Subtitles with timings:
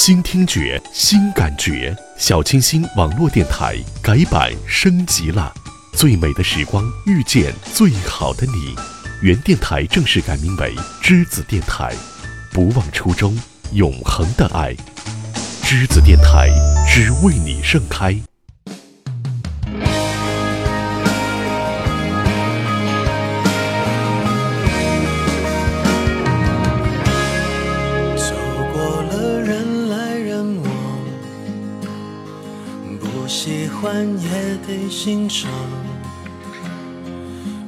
[0.00, 5.52] 新听觉，新感觉，小清新网络电台改版升级了。
[5.92, 8.76] 最美的时光遇见最好的你，
[9.22, 10.72] 原电台正式改名为
[11.02, 11.92] 栀子电台，
[12.52, 13.36] 不忘初衷，
[13.72, 14.72] 永恒的爱。
[15.64, 16.48] 栀子电台
[16.88, 18.16] 只为你盛开。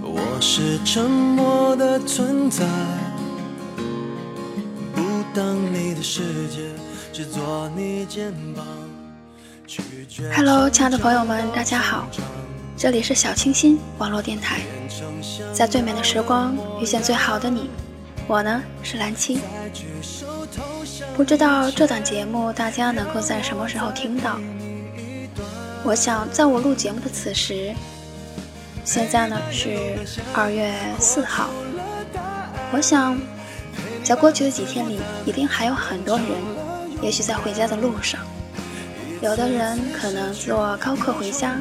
[0.01, 2.65] 我是沉默的存在，
[4.95, 5.03] 不
[5.35, 6.63] 当你的世界，
[7.13, 8.65] 只做你肩膀。
[10.35, 12.09] Hello，亲爱的朋友们，大家好，
[12.79, 14.61] 这里是小清新网络电台，
[15.53, 17.69] 在最美的时光遇见最好的你，
[18.27, 19.39] 我呢是蓝七。
[21.15, 24.41] 不知道这档节目大家能够在什么时候听到？
[25.83, 27.75] 我想在我录节目的此时，
[28.85, 29.99] 现在呢是
[30.35, 31.49] 二月四号，
[32.71, 33.19] 我想
[34.05, 36.27] 在过去的几天里，一定还有很多人，
[37.01, 38.21] 也许在回家的路上。
[39.23, 41.57] 有的人可能坐高客回家，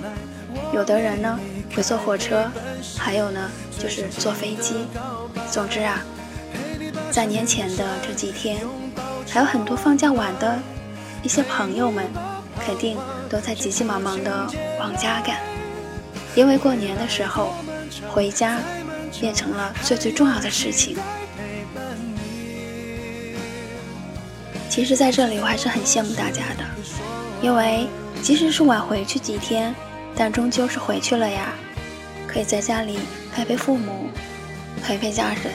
[0.73, 1.39] 有的人呢
[1.75, 2.49] 会坐火车，
[2.97, 4.85] 还有呢就是坐飞机。
[5.49, 6.03] 总之啊，
[7.09, 8.65] 在年前的这几天，
[9.29, 10.59] 还有很多放假晚的
[11.23, 12.05] 一些朋友们，
[12.59, 12.97] 肯定
[13.29, 14.47] 都在急急忙忙的
[14.79, 15.37] 往家赶，
[16.35, 17.53] 因为过年的时候
[18.11, 18.59] 回家
[19.19, 20.97] 变成了最最重要的事情。
[24.69, 26.63] 其实，在这里我还是很羡慕大家的。
[27.41, 27.87] 因为
[28.21, 29.73] 即使是晚回去几天，
[30.15, 31.53] 但终究是回去了呀，
[32.27, 32.99] 可以在家里
[33.33, 34.09] 陪陪父母，
[34.83, 35.53] 陪陪家人。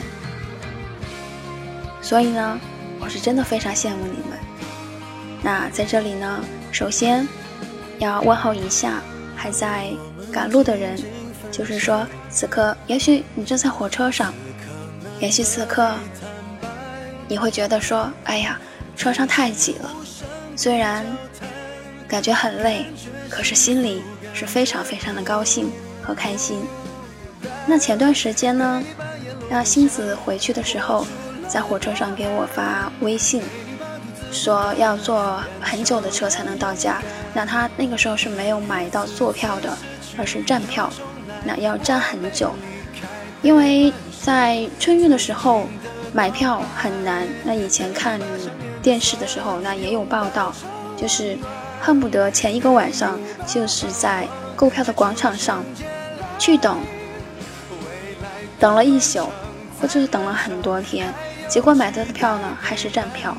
[2.01, 2.59] 所以呢，
[2.99, 4.37] 我是真的非常羡慕你们。
[5.41, 6.43] 那在这里呢，
[6.75, 7.25] 首先
[7.99, 9.01] 要问候一下
[9.33, 9.87] 还在
[10.29, 11.01] 赶路的人，
[11.49, 14.33] 就是说此刻也许你正在火车上，
[15.21, 15.95] 也许此刻
[17.29, 18.59] 你会觉得说，哎呀，
[18.97, 19.89] 车上太挤了，
[20.57, 21.05] 虽然。
[22.07, 22.85] 感觉很累，
[23.29, 25.71] 可是心里是非常非常的高兴
[26.03, 26.59] 和开心。
[27.65, 28.83] 那前段时间呢，
[29.49, 31.07] 让星子回去的时候，
[31.47, 33.41] 在火车上给我发微信，
[34.31, 37.01] 说要坐很久的车才能到家。
[37.33, 39.77] 那他那个时候是没有买到坐票的，
[40.17, 40.89] 而是站票，
[41.43, 42.53] 那要站很久。
[43.41, 45.67] 因为在春运的时候
[46.13, 47.27] 买票很难。
[47.43, 48.19] 那以前看
[48.81, 50.53] 电视的时候，那也有报道，
[50.97, 51.37] 就是。
[51.81, 55.63] 恨不得前一个晚上就是在购票的广场上
[56.39, 56.79] 去等，
[58.59, 59.29] 等了一宿，
[59.79, 61.13] 或者是等了很多天，
[61.47, 63.37] 结果买到的票呢还是站票。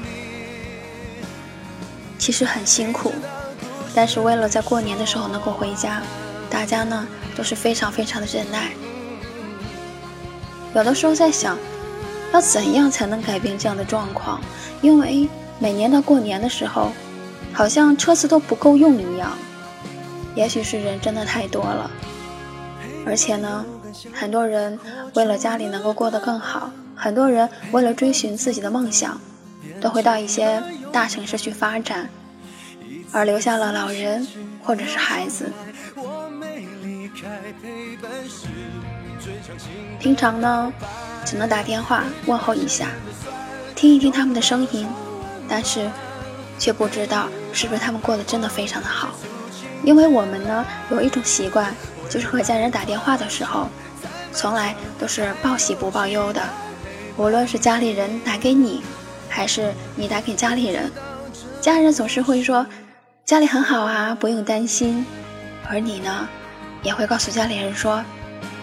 [2.18, 3.12] 其实很辛苦，
[3.94, 6.02] 但是为了在过年的时候能够回家，
[6.50, 7.06] 大家呢
[7.36, 8.72] 都是非常非常的忍耐。
[10.74, 11.58] 有的时候在想，
[12.32, 14.40] 要怎样才能改变这样的状况？
[14.82, 15.28] 因为
[15.58, 16.92] 每年到过年的时候。
[17.52, 19.32] 好像车子都不够用一样，
[20.34, 21.90] 也许是人真的太多了，
[23.06, 23.64] 而且呢，
[24.12, 24.78] 很多人
[25.14, 29.18] 为了家里能够过得更好，很多人为了追寻自己的梦想，
[29.86, 30.60] 都会到一些
[30.90, 32.10] 大城市去发展，
[33.12, 34.26] 而留下了老人
[34.64, 35.52] 或者是孩子。
[40.00, 40.72] 平常呢，
[41.24, 42.88] 只能打电话问候一下，
[43.76, 44.84] 听一听他们的声音，
[45.48, 45.88] 但是。
[46.58, 49.10] 却不知道是不是他们过得真的非常的好，
[49.84, 51.74] 因为我们呢有一种习惯，
[52.08, 53.68] 就是和家人打电话的时候，
[54.32, 56.42] 从来都是报喜不报忧的，
[57.18, 58.82] 无论是家里人打给你，
[59.36, 60.90] 还是你打给家里人，
[61.60, 62.64] 家人总是会说
[63.22, 65.04] 家里很好啊，不用担心，
[65.68, 66.26] 而你呢，
[66.82, 68.02] 也会告诉家里人说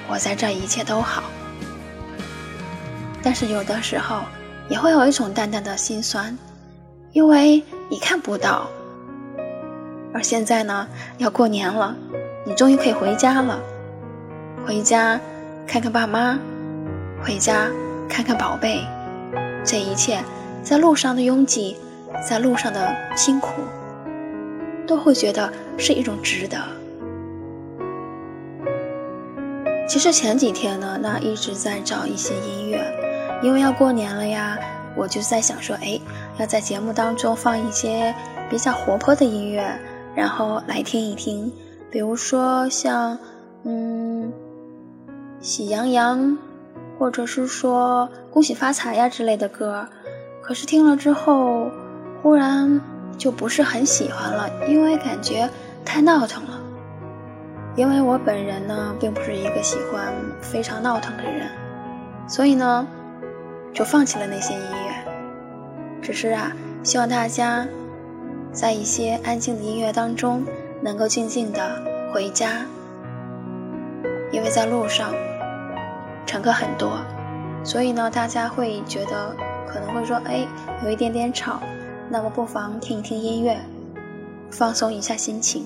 [0.09, 1.21] 我在这一切都好，
[3.21, 4.23] 但是有的时候
[4.67, 6.35] 也会有一种淡淡的心酸。
[7.11, 8.67] 因为你看不到，
[10.11, 10.87] 而现在呢，
[11.19, 11.95] 要过年了，
[12.47, 13.61] 你终于可以回家了。
[14.65, 15.19] 回家
[15.67, 16.39] 看看爸妈，
[17.23, 17.67] 回家
[18.09, 18.83] 看看宝贝，
[19.63, 20.23] 这一切
[20.63, 21.75] 在路上的拥挤，
[22.27, 23.61] 在路上的辛苦，
[24.87, 26.57] 都会觉得是一种值得。
[29.87, 32.81] 其实前几天呢，那一直在找一些音乐，
[33.43, 34.57] 因为要过年了呀。
[34.95, 35.99] 我就在想说，哎，
[36.37, 38.13] 要在节目当中放一些
[38.47, 39.67] 比较活泼的音乐，
[40.15, 41.51] 然后来听一听，
[41.89, 43.17] 比如说像，
[43.63, 44.31] 嗯，
[45.41, 46.37] 喜羊羊，
[46.99, 49.87] 或者是说恭喜发财呀之类的歌。
[50.43, 51.71] 可是听了之后，
[52.21, 52.81] 忽然
[53.17, 55.49] 就不是很喜欢了，因为感觉
[55.85, 56.59] 太闹腾了。
[57.77, 61.47] 因为我本人呢，并不是一个喜欢非常闹腾的人，
[62.27, 62.85] 所以呢，
[63.73, 66.01] 就放弃了那些音乐。
[66.01, 66.51] 只是啊，
[66.83, 67.65] 希望大家
[68.51, 70.45] 在一些安静的音乐当中，
[70.81, 71.81] 能够静静的
[72.13, 72.65] 回家。
[74.33, 75.13] 因为在路上，
[76.25, 76.99] 乘客很多，
[77.63, 79.35] 所以呢，大家会觉得
[79.67, 80.47] 可能会说，哎，
[80.83, 81.59] 有一点点吵。
[82.09, 83.57] 那么不妨听一听音乐，
[84.51, 85.65] 放松一下心情，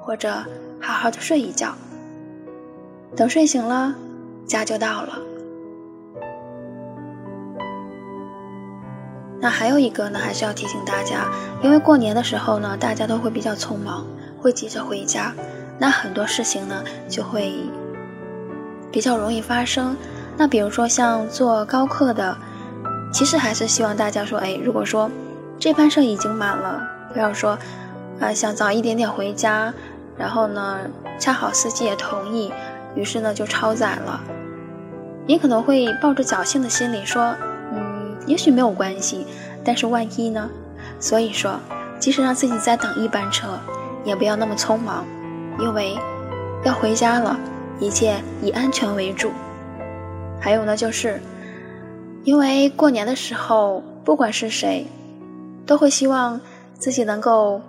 [0.00, 0.32] 或者
[0.80, 1.74] 好好的睡一觉。
[3.14, 3.94] 等睡醒了，
[4.46, 5.18] 家就到了。
[9.38, 11.26] 那还有一个呢，还是要提醒大家，
[11.62, 14.06] 因为过年的时候呢，大家都会比较匆忙，
[14.40, 15.34] 会急着回家，
[15.78, 17.52] 那很多事情呢就会
[18.92, 19.96] 比较容易发生。
[20.38, 22.38] 那比如说像坐高客的，
[23.12, 25.10] 其实还是希望大家说，哎，如果说。
[25.58, 26.82] 这班车已经满了，
[27.12, 27.56] 不要说，
[28.18, 29.72] 啊，想早一点点回家，
[30.18, 30.78] 然后呢，
[31.20, 32.52] 恰好司机也同意，
[32.96, 34.20] 于是呢就超载了。
[35.24, 37.32] 你可能会抱着侥幸的心理说，
[37.72, 39.24] 嗯，也许没有关系，
[39.64, 40.50] 但是万一呢？
[40.98, 41.60] 所以说，
[42.00, 43.46] 即使让自己再等一班车，
[44.02, 45.04] 也不要那么匆忙，
[45.60, 45.96] 因为
[46.64, 47.38] 要回家了，
[47.78, 49.30] 一切以安全为主。
[50.40, 51.22] 还有呢，就是
[52.24, 54.86] 因为过年的时候，不管是谁。
[55.64, 56.40] 都会希望
[56.76, 57.60] 自己能够，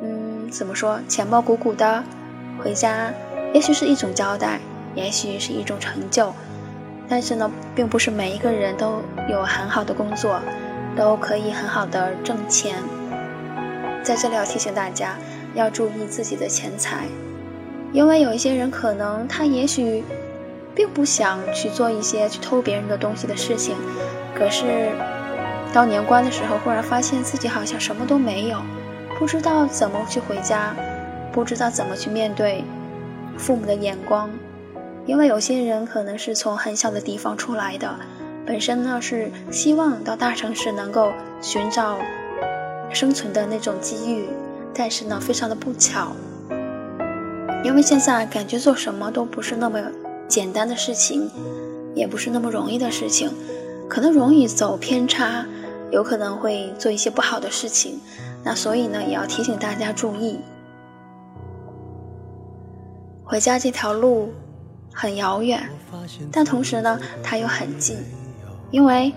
[0.00, 2.02] 嗯，怎么说，钱包鼓鼓的
[2.62, 3.12] 回家，
[3.52, 4.60] 也许是一种交代，
[4.94, 6.32] 也许是一种成就，
[7.08, 10.40] 但是呢，并不是每一个人都有很好的工作，
[10.96, 12.76] 都可以很好的挣钱。
[14.04, 15.16] 在这里要提醒大家，
[15.56, 17.04] 要注意自己的钱财，
[17.92, 20.04] 因为有一些人可能他也许
[20.78, 23.74] 并不想去做一些去偷别人的东西的事情，
[24.32, 24.92] 可是。
[25.70, 28.58] 到年关的时候，忽然发现自己好像什么都没有，
[29.18, 30.74] 不知道怎么去回家，
[31.30, 32.64] 不知道怎么去面对
[33.36, 34.30] 父母的眼光，
[35.04, 37.94] 因为有些人可能是从很小的地方出来的，
[38.46, 41.98] 本身呢是希望到大城市能够寻找
[42.90, 44.26] 生存的那种机遇，
[44.72, 46.12] 但是呢非常的不巧，
[47.62, 49.78] 因为现在感觉做什么都不是那么
[50.28, 51.30] 简单的事情，
[51.94, 53.32] 也不是那么容易的事情，
[53.88, 55.46] 可能容易走偏差。
[55.90, 57.98] 有可能会做一些不好的事情，
[58.44, 60.38] 那所以呢，也要提醒大家注意。
[63.24, 64.30] 回家这条路
[64.92, 65.66] 很遥远，
[66.30, 67.96] 但同时呢，它又很近，
[68.70, 69.14] 因为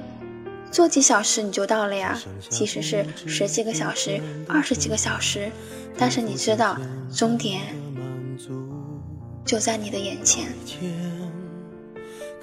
[0.72, 2.18] 坐几小时你就到了呀。
[2.50, 5.52] 其实是十几个小时、二十几个小时，
[5.98, 6.78] 但是你知道，
[7.14, 7.76] 终点
[9.46, 10.48] 就在你的眼前。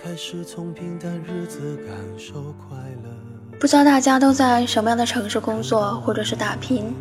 [0.03, 3.59] 开始从平淡日子感受快乐。
[3.59, 6.95] 不知道大家都在什么样的城市工作，或者是打拼，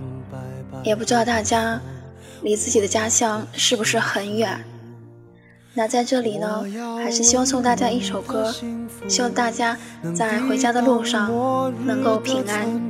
[0.84, 1.80] 也不知道大家
[2.42, 4.60] 离自己的家乡是不是很远。
[5.76, 6.66] 那在这里呢，
[6.98, 8.52] 还是希望送大家一首歌，
[9.08, 9.78] 希望大家
[10.16, 11.32] 在回家的路上
[11.86, 12.90] 能够平安。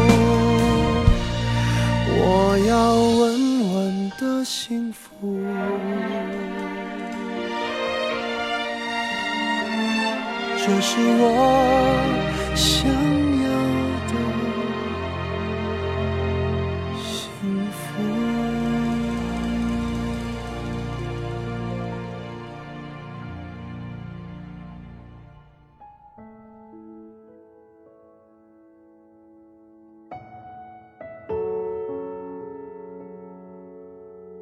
[2.33, 5.09] 我要稳稳的幸福。
[10.57, 11.90] 这是我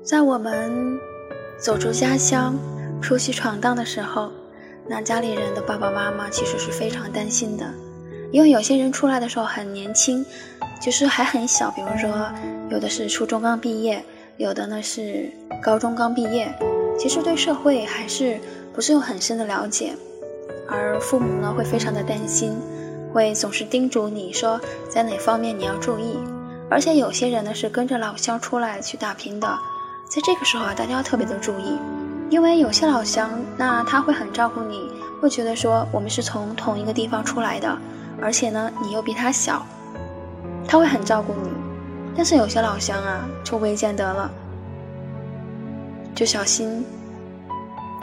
[0.10, 1.00] 在我们
[1.60, 2.58] 走出家乡、
[3.00, 4.32] 出去闯荡的时候，
[4.88, 7.72] 那家里人的爸爸妈妈其实是非常担心的，
[8.32, 10.25] 因为有些人出来的时候很年轻，
[10.82, 12.28] 就是还很小，比如说
[12.72, 14.04] 有的是初中刚毕业，
[14.38, 16.51] 有的呢是高中刚毕业，
[16.98, 18.39] 其实对社会还是
[18.74, 19.94] 不是有很深的了解，
[20.68, 22.58] 而父母呢会非常的担心，
[23.13, 26.18] 会总是叮嘱你说在哪方面你要注意，
[26.68, 29.56] 而且有些人呢是跟着老乡出来去打拼的。
[30.10, 31.78] 在这个时候啊，大家要特别的注意，
[32.32, 34.89] 因为有些老乡，那他会很照顾你，
[35.22, 37.78] 会觉得说我们是从同一个地方出来的，
[38.20, 39.63] 而且呢，你又比他小，
[40.68, 41.50] 他会很照顾你。
[42.18, 44.32] 但是有些老乡啊，就未见得了，
[46.16, 46.84] 就小心。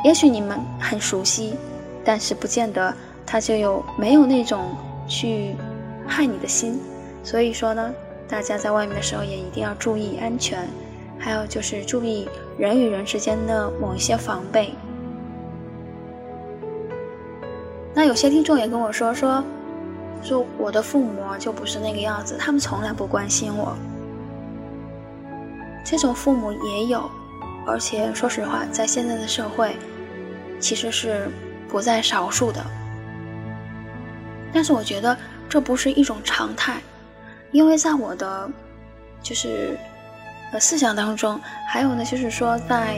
[0.04, 1.56] 也许你们很熟悉，
[2.04, 2.94] 但是不见得
[3.26, 4.76] 他就有没有那种
[5.08, 5.56] 去
[6.06, 6.80] 害你的心。
[7.24, 7.92] 所以说呢，
[8.28, 10.68] 大家在外面的时候也一定要注意安全。
[11.18, 14.74] 还有就是注意人与人之间的某一些防备。
[17.94, 19.42] 那有些听众也跟我说说，
[20.22, 23.76] 说我的父母就不是那个样子，他们从来不关心我。
[25.84, 27.10] 这种父母也有，
[27.66, 29.76] 而且说实话，在现在的社会，
[30.60, 31.28] 其实是
[31.68, 32.64] 不在少数的。
[34.52, 35.16] 但是我觉得
[35.48, 36.80] 这不是一种常态，
[37.50, 38.48] 因为在我的
[39.22, 39.76] 就是。
[40.52, 42.96] 呃，思想当中，还有呢，就是说，在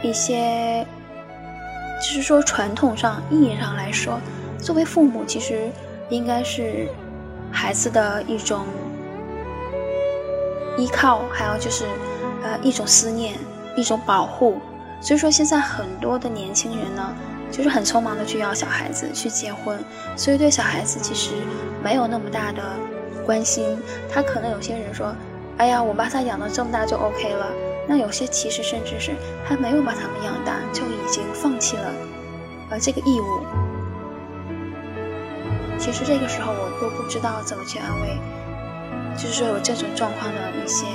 [0.00, 0.86] 一些，
[2.00, 4.20] 就是说传统上意义上来说，
[4.60, 5.68] 作为父母，其实
[6.08, 6.86] 应该是
[7.50, 8.64] 孩子的一种
[10.76, 11.84] 依靠，还有就是
[12.44, 13.34] 呃一种思念，
[13.76, 14.60] 一种保护。
[15.00, 17.12] 所以说，现在很多的年轻人呢，
[17.50, 19.76] 就是很匆忙的去要小孩子，去结婚，
[20.16, 21.32] 所以对小孩子其实
[21.82, 22.62] 没有那么大的
[23.26, 23.76] 关心。
[24.08, 25.12] 他可能有些人说。
[25.58, 27.46] 哎呀，我把他养到这么大就 OK 了。
[27.86, 29.12] 那有些其实甚至是
[29.44, 31.90] 还没有把他们养大，就已经放弃了
[32.70, 33.40] 而这个义务。
[35.78, 38.18] 其实这个时候我都不知道怎么去安慰，
[39.16, 40.86] 就是说有这种状况的一些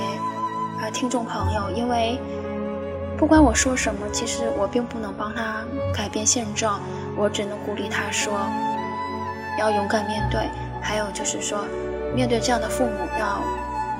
[0.80, 2.18] 呃听众朋友，因为
[3.18, 6.80] 不管我说什么，其实我并不能帮他改变现状，
[7.16, 8.32] 我只能鼓励他说
[9.58, 10.48] 要勇敢面对，
[10.80, 11.58] 还有就是说
[12.14, 13.42] 面对这样的父母要。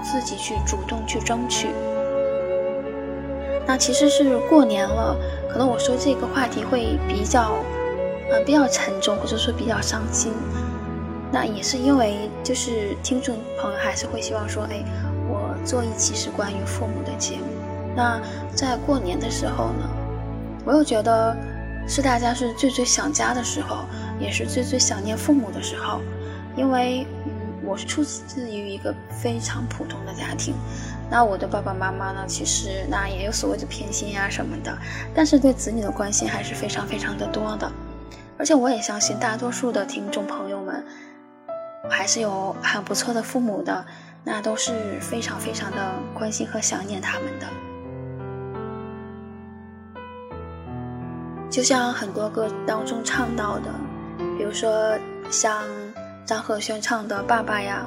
[0.04, 1.68] 自己去主动去争取。
[3.66, 5.16] 那其实是过年了，
[5.50, 7.56] 可能我说这个话题会比较，
[8.30, 10.34] 呃，比较沉重，或者说比较伤心。
[11.32, 14.84] 那也是因为，就是听众朋友还是会希望说，哎，
[15.28, 17.44] 我做一期是关于父母的节目。
[17.96, 18.20] 那
[18.54, 19.88] 在过年的时候呢，
[20.66, 21.34] 我又觉得
[21.88, 23.78] 是大家是最最想家的时候，
[24.20, 26.00] 也是最最想念父母的时候，
[26.54, 27.06] 因为。
[27.66, 30.54] 我是出自于一个非常普通的家庭，
[31.10, 34.76] 那我的爸爸妈妈呢，其实那也有所谓的偏心呀什么的，
[35.14, 37.70] 但是对子女的关心还是非常非常的多的，
[38.38, 40.84] 而且我也相信大多数的听众朋友们，
[41.88, 43.84] 还是有很不错的父母的，
[44.22, 45.78] 那都是非常非常的
[46.12, 47.46] 关心和想念他们的，
[51.50, 53.70] 就像很多歌当中唱到的，
[54.36, 54.98] 比如说
[55.30, 55.64] 像。
[56.26, 57.86] 张赫宣唱的《爸爸呀》，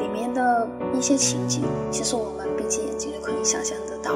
[0.00, 4.14] 里面的一些情景，其实我们闭起眼睛就可以想象得到。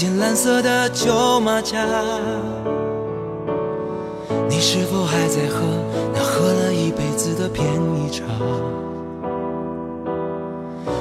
[0.00, 1.76] 件蓝色的旧马甲。
[4.48, 5.60] 你是否还在喝
[6.14, 8.24] 那喝了一辈子的便宜茶？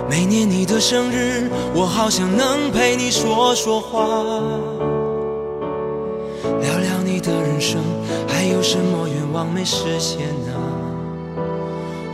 [0.10, 4.06] 每年你的生日，我好想能陪你说说话，
[6.60, 7.82] 聊聊你的人生，
[8.28, 10.52] 还有什么愿望没实现呢？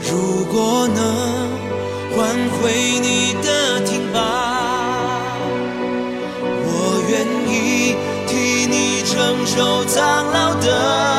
[0.01, 1.03] 如果能
[2.15, 2.27] 换
[2.61, 2.69] 回
[3.01, 4.44] 你的听吧，
[9.55, 11.14] 承受苍老的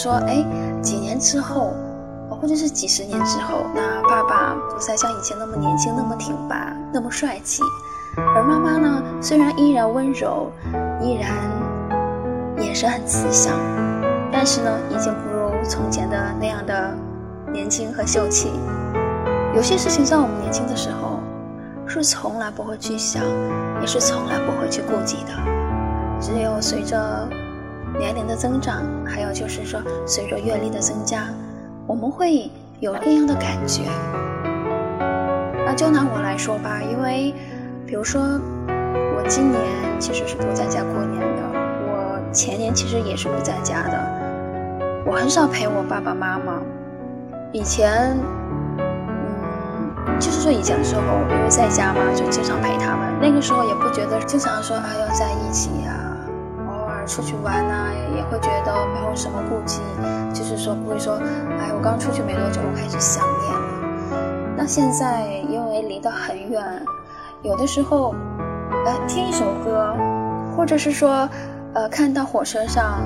[0.00, 0.42] 说，哎，
[0.80, 1.74] 几年之后，
[2.30, 7.62] 或者是几十年之后，那爸爸不再像以前那么年轻、那么挺拔、那么帅气，
[8.34, 10.50] 而妈妈呢，虽然依然温柔，
[11.02, 11.34] 依然
[12.58, 13.54] 眼神很慈祥，
[14.32, 16.94] 但是呢，已经不如从前的那样的
[17.52, 18.50] 年轻和秀气。
[19.54, 21.20] 有些事情在我们年轻的时候，
[21.86, 23.22] 是从来不会去想，
[23.82, 25.32] 也是从来不会去顾及的。
[26.18, 27.28] 只有随着
[28.00, 31.28] 年龄的增长，还有就是说随着阅历的增加，
[31.86, 33.82] 我们会有另样的感觉。
[35.66, 37.34] 那就拿我来说吧，因为
[37.86, 39.60] 比如说我今年
[39.98, 41.42] 其实是不在家过年的，
[41.86, 44.02] 我前年其实也是不在家的，
[45.04, 46.54] 我很少陪我爸爸妈妈。
[47.52, 48.16] 以前，
[48.78, 53.20] 嗯，就是说以前的时候，因为在家嘛，就经常陪他们。
[53.20, 55.99] 那个时候也不觉得经常说哎要在一起呀、
[57.10, 59.80] 出去玩呐、也会觉得没有什么顾忌，
[60.32, 61.14] 就是说不会说，
[61.58, 64.54] 哎，我刚出去没多久，我开始想念了。
[64.56, 66.64] 那现在因为离得很远，
[67.42, 68.14] 有的时候，
[68.86, 69.92] 呃，听一首歌，
[70.56, 71.28] 或者是说，
[71.74, 73.00] 呃，看到火车上，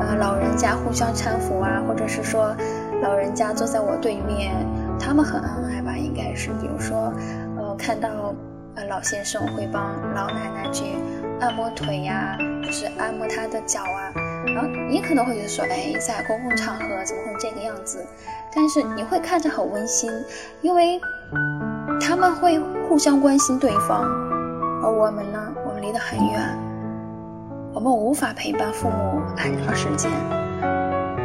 [0.00, 2.56] 呃，老人家互相搀扶啊，或者是说，
[3.02, 4.54] 老人家坐在我对面，
[4.98, 7.12] 他们很恩爱吧，应该是，比如说，
[7.58, 8.08] 呃，看到。
[8.76, 9.82] 呃，老先生会帮
[10.14, 10.94] 老奶奶去
[11.40, 14.12] 按摩腿呀、就是按摩他的脚啊。
[14.46, 18.04] 然后你可能会觉得说，哎，在公共场合怎么会这个样子？
[18.54, 20.10] 但是你会看着很温馨，
[20.60, 21.00] 因为
[22.00, 24.02] 他们会互相关心对方，
[24.82, 26.58] 而我们呢，我们离得很远，
[27.72, 30.10] 我们无法陪伴父母很长时间，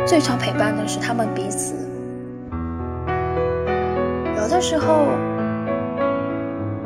[0.05, 1.73] 最常陪伴的是他们彼此。
[4.37, 5.07] 有的时候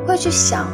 [0.08, 0.68] 会去想，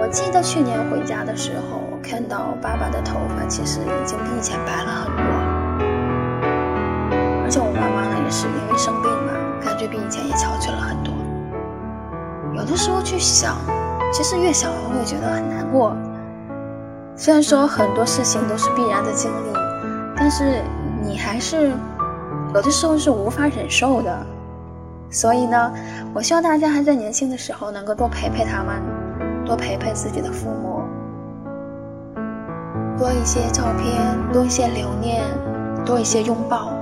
[0.00, 5.24] 我记得去年回家的时候，看到爸爸的头发其实已经比以前白了很多，
[7.44, 9.32] 而且我妈妈呢也是因为生病嘛，
[9.64, 11.14] 感觉比以前也憔悴了很多。
[12.54, 13.56] 有的时候去想，
[14.12, 15.96] 其实越想会觉得很难过。
[17.16, 19.52] 虽然说很多事情都是必然的经历，
[20.16, 20.62] 但是
[21.02, 21.72] 你还是
[22.54, 24.26] 有的时候是无法忍受的。
[25.10, 25.72] 所以呢，
[26.14, 28.82] 我希望大家还在年轻的时候能够多陪陪他们，
[29.44, 30.71] 多陪陪自己的父母，
[33.02, 35.24] 多一些照片，多一些留念，
[35.84, 36.72] 多一些拥抱。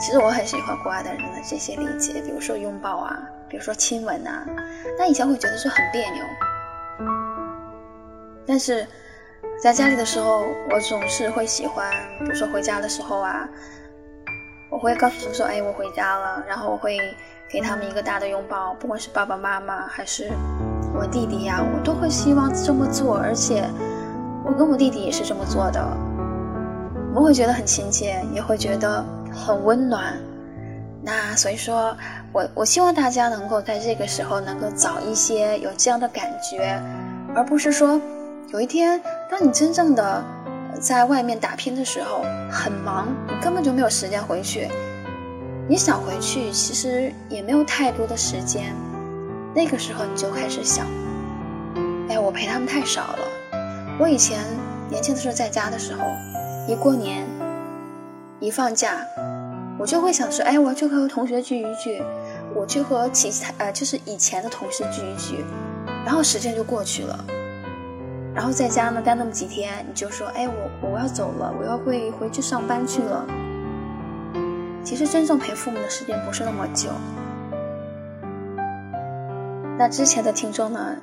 [0.00, 3.16] 其实我很喜欢国外的人的这些理解，比如说拥抱啊，
[3.48, 4.44] 比如说亲吻啊。
[4.98, 6.24] 那以前会觉得是很别扭，
[8.44, 8.84] 但是
[9.62, 13.48] 在家里的时候，我总是会喜欢，比如说回家的时候啊。
[14.72, 16.98] 我会告诉他们说：“哎，我回家了。”然后我会
[17.48, 20.32] 给他们一个大的拥抱，不管是爸爸妈妈还是
[20.94, 23.16] 我弟弟呀，我都会希望这么做。
[23.16, 23.68] 而且
[24.44, 25.82] 我跟我弟弟也是这么做的，
[27.10, 30.14] 我们会觉得很亲切，也会觉得很温暖。
[31.02, 31.96] 那所以说，
[32.32, 36.80] 我我希望大家能够在这个时候能够早一些有这样的感觉，
[37.34, 38.00] 而不是说
[38.52, 39.00] 有一天
[39.30, 40.24] 当你真正的。
[40.80, 44.68] 在外面打拼的时候很忙，你根本就没有时间回去。
[45.68, 48.74] 你想回去，其实也没有太多的时间。
[49.54, 50.86] 那个时候你就开始想：
[52.08, 53.18] 哎，我陪他们太少了。
[53.98, 54.40] 我以前
[54.88, 56.00] 年轻的时候在家的时候，
[56.66, 57.26] 一过年，
[58.40, 59.06] 一放假，
[59.78, 62.02] 我就会想说：哎，我要去和同学聚一聚，
[62.54, 65.44] 我去和其他呃，就是以前的同事聚一聚，
[66.04, 67.24] 然后时间就过去了。
[68.34, 73.26] 然后在家呢待那么几天，你就说，哎，我我要走了，我要会回去上班去了。
[74.82, 76.88] 其实真正陪父母的时间不是那么久。
[79.78, 80.96] 那之前的听众呢，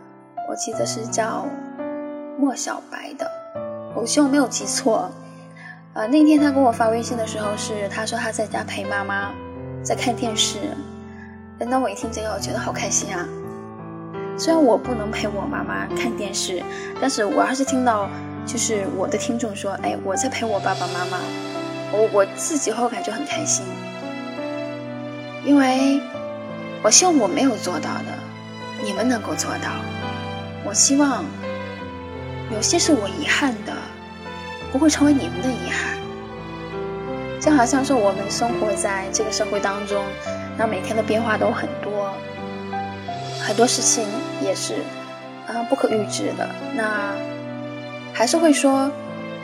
[0.49, 1.45] 我记得是叫
[2.39, 3.30] 莫小白的，
[3.93, 5.12] 我希望没有记错。
[5.91, 9.34] 呃，那天他给我发微信的时候是，他说他在家陪妈妈，
[9.84, 10.58] 在看电视。
[11.60, 13.28] 那我一听这个，我觉得好开心啊。
[14.38, 16.63] 虽然我不能陪我妈妈看电视，
[17.02, 18.10] 但是我要是听到
[18.45, 21.17] 就是我的听众说，哎，我在陪我爸爸妈妈，
[21.91, 23.65] 我我自己会感觉很开心，
[25.43, 25.99] 因为
[26.82, 28.06] 我希望我没有做到的，
[28.82, 29.71] 你们能够做到。
[30.65, 31.25] 我希望
[32.53, 33.73] 有些是我遗憾的，
[34.71, 35.97] 不会成为你们的遗憾。
[37.39, 40.03] 就好像说我们生活在这个社会当中，
[40.57, 42.13] 那每天的变化都很多。
[43.39, 44.05] 很多事情
[44.41, 44.75] 也是
[45.47, 47.13] 啊不可预知的，那
[48.13, 48.91] 还是会说，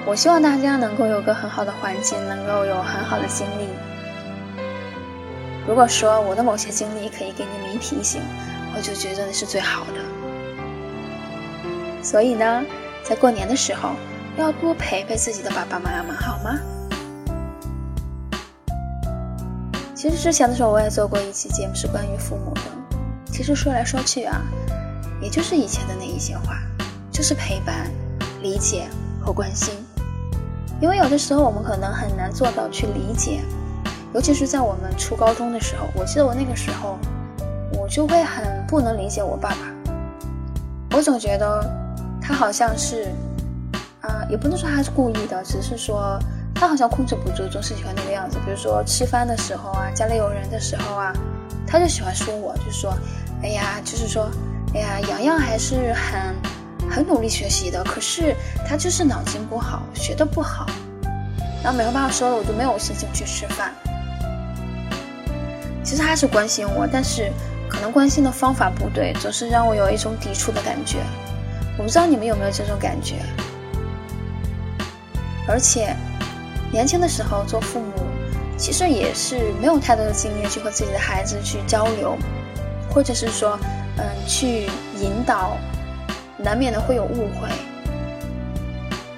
[0.05, 3.67] 我希望大家能够有个很好的环境，能够有很好的经历。
[5.67, 8.21] 如果说我的某些经历可以给你们一提醒，
[8.75, 10.01] 我就觉得那是最好的。
[12.03, 12.63] 所以呢，
[13.07, 13.91] 在过年的时候
[14.35, 16.59] 要多陪陪自己的爸爸妈妈，好吗？
[19.93, 22.61] 其实之前的时候我也做过一期节目，是关于父母的。
[23.27, 24.41] 其实说来说去啊，
[25.21, 26.57] 也就是以前的那一些话，
[27.11, 27.91] 就是陪伴、
[28.41, 28.87] 理解
[29.23, 29.75] 和关心。
[30.81, 33.41] 因为有的时候我们可能很难做到去理解，
[34.15, 35.85] 尤其是在我们初高中的时候。
[35.95, 36.97] 我记得我那个时候，
[37.79, 40.97] 我就会很不能理解我爸爸。
[40.97, 41.63] 我总觉得
[42.27, 43.11] 他好像是，
[44.01, 46.17] 啊，也不能说他是故意的，只是说
[46.55, 48.39] 他好像控制不住，总是喜欢那个样子。
[48.43, 51.13] 比如说吃饭的时候啊，家里有人的时候啊，
[51.67, 52.93] 他就喜欢说我，就说。
[53.43, 54.27] 哎呀，就是说，
[54.73, 58.33] 哎呀，洋洋还是很很努力学习的，可是
[58.65, 60.65] 他就是脑筋不好，学的不好。
[61.61, 63.71] 然后没有办法说了，我就没有心情去吃饭。
[65.83, 67.29] 其实他是关心我，但是
[67.69, 71.03] 可能关心的方法不对，总是让我有一种抵触的感觉。
[71.77, 73.15] 我不知道你们有没有这种感觉。
[75.47, 75.95] 而且
[76.71, 77.91] 年轻的时候做父母，
[78.57, 82.17] 其实也是没有太多的经验去和自己的孩子去交流。
[82.89, 83.59] 或者是说，
[83.97, 85.57] 嗯，去引导，
[86.37, 87.49] 难免的会有误会。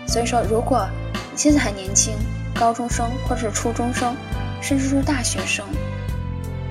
[0.08, 0.90] 所以说，如果
[1.32, 2.16] 你现在还年轻，
[2.56, 4.16] 高中生或者是初中生，
[4.62, 5.64] 甚至是大学生，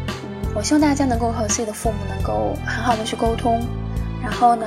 [0.09, 3.65] 嗯，我希望大家能够和自己的父母能够很好的去沟通，
[4.27, 4.67] 然后呢，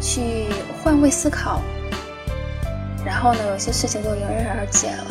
[0.00, 0.46] 去
[0.82, 1.60] 换位思考，
[3.04, 5.04] 然后呢，有些事情就迎刃而解了。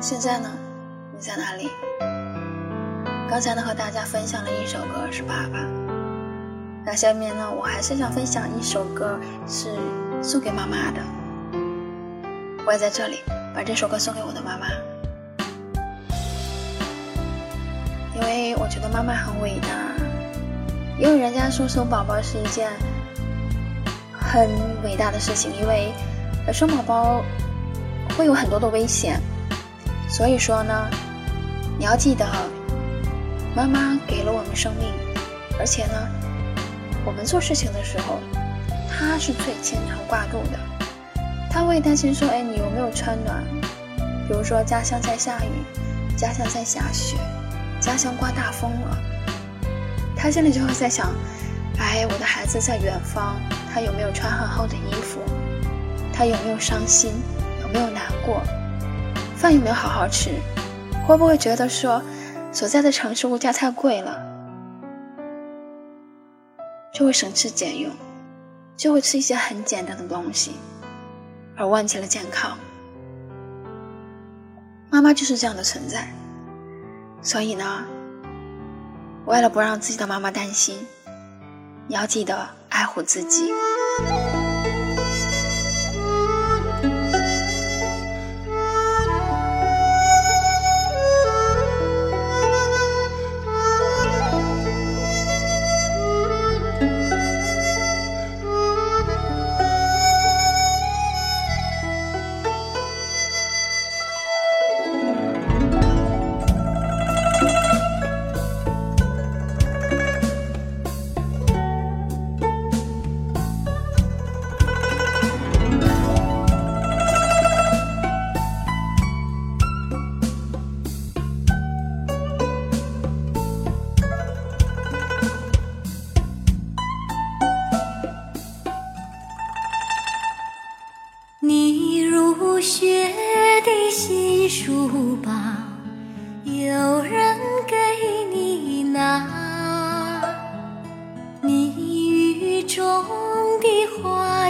[0.00, 0.48] 现在呢？
[1.12, 1.68] 你在哪里？
[3.28, 5.58] 刚才呢和大家分享了一首歌是爸爸，
[6.84, 9.18] 那下面呢我还是想分享一首歌
[9.48, 9.68] 是
[10.22, 11.02] 送给妈妈的。
[12.64, 13.18] 我也在这里
[13.52, 14.68] 把这首歌送给我的妈妈，
[18.20, 19.68] 因为我觉得妈妈很伟大。
[20.98, 22.70] 因为人家说生宝宝是一件
[24.12, 24.46] 很
[24.84, 25.92] 伟大的事情，因为
[26.52, 27.24] 生宝宝
[28.18, 29.18] 会有很多的危险，
[30.08, 30.90] 所以说呢，
[31.78, 32.26] 你要记得，
[33.56, 34.92] 妈妈给了我们生命，
[35.58, 35.94] 而且呢，
[37.06, 38.18] 我们做事情的时候，
[38.90, 40.58] 她是最牵肠挂肚的。
[41.50, 43.42] 他会担心说：“哎，你有没有穿暖？
[44.28, 47.16] 比如说家乡在下雨，家乡在下雪，
[47.80, 48.98] 家乡刮大风了。
[50.16, 51.08] 他心里就会在想：
[51.78, 53.36] 哎，我的孩子在远方，
[53.72, 55.20] 他有没有穿很厚的衣服？
[56.12, 57.12] 他有没有伤心？
[57.62, 58.42] 有没有难过？
[59.34, 60.30] 饭有没有好好吃？
[61.06, 62.02] 会不会觉得说
[62.52, 64.22] 所在的城市物价太贵了，
[66.92, 67.90] 就会省吃俭用，
[68.76, 70.52] 就会吃一些很简单的东西。”
[71.56, 72.56] 而忘记了健康，
[74.90, 76.08] 妈妈就是这样的存在。
[77.22, 77.84] 所以呢，
[79.26, 80.86] 为了不让自己的妈妈担心，
[81.86, 83.52] 你要记得爱护自己。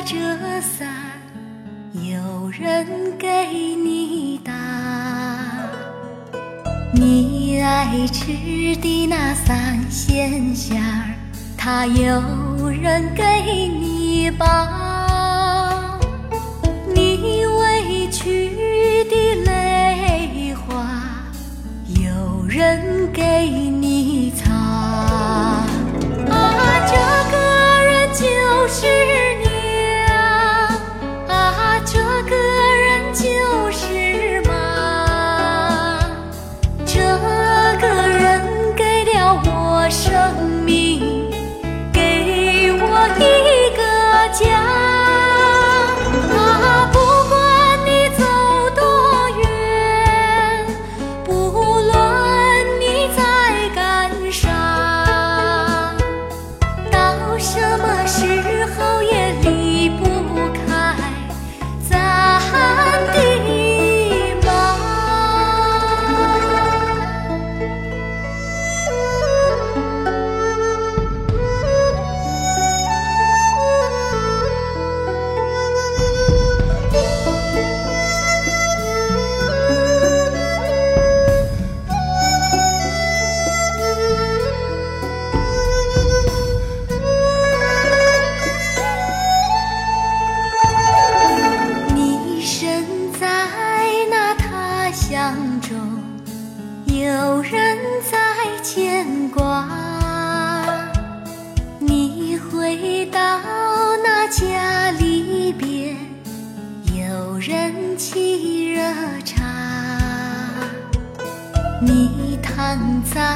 [0.03, 0.17] 着
[0.61, 0.89] 伞，
[1.93, 2.87] 有人
[3.19, 3.27] 给
[3.75, 4.53] 你打。
[6.95, 8.33] 你爱吃
[8.77, 11.15] 的那三鲜馅儿，
[11.57, 13.23] 他有人给
[13.69, 14.47] 你包。
[16.95, 20.91] 你委屈的泪花，
[22.03, 23.70] 有人给你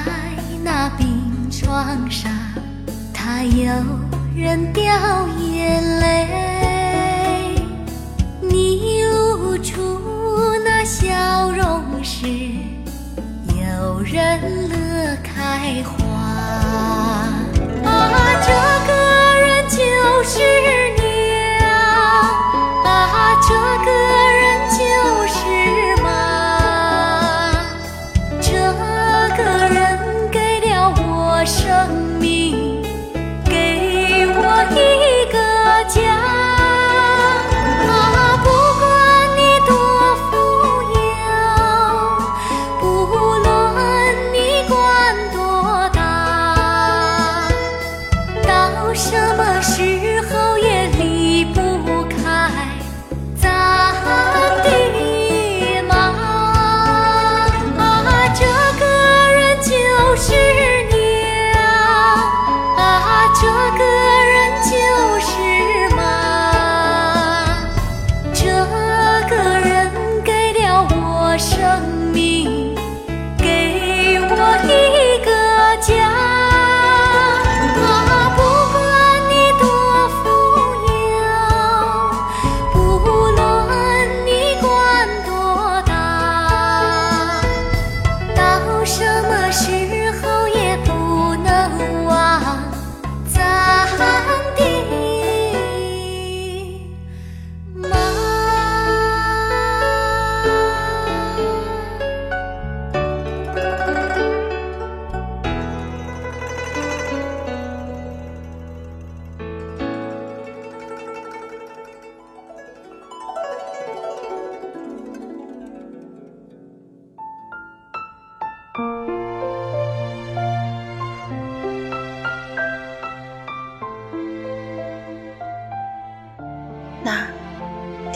[0.03, 0.11] 在
[0.63, 1.07] 那病
[1.51, 2.31] 床上，
[3.13, 3.67] 他有
[4.35, 4.83] 人掉
[5.39, 7.61] 眼泪。
[8.41, 10.01] 你露出
[10.65, 12.27] 那笑容时，
[13.49, 15.95] 有人乐开花。
[17.85, 17.89] 啊，
[18.47, 18.49] 这
[18.87, 18.93] 个
[19.41, 19.77] 人就
[20.25, 20.33] 是
[20.99, 21.63] 娘，
[22.85, 22.89] 啊，
[23.47, 23.49] 这
[23.85, 24.34] 个人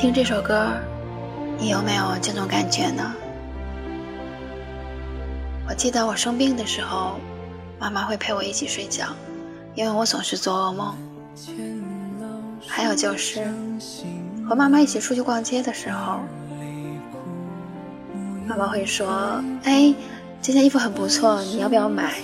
[0.08, 0.72] 听这首歌，
[1.58, 3.12] 你有没有这种感觉呢？
[5.68, 7.16] 我记得我生病的时候，
[7.78, 9.04] 妈妈会陪我一起睡觉，
[9.74, 10.94] 因为我总是做噩梦。
[12.66, 13.46] 还有就是
[14.48, 16.20] 和妈妈一起出去逛街的时候，
[18.46, 19.94] 妈妈会说：“哎，
[20.40, 22.14] 这件衣服很不错，你要不要买？”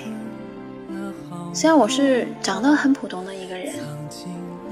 [1.53, 3.75] 虽然我是长得很普通的一个人，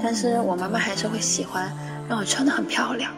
[0.01, 1.71] 但是我妈妈还是会喜欢
[2.09, 3.11] 让我穿的很漂亮。